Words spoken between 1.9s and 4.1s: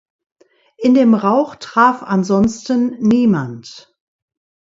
ansonsten niemand.